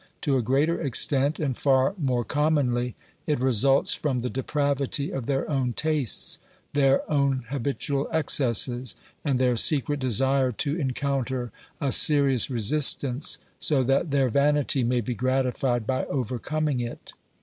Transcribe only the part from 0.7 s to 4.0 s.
extent, and far more com monly, it results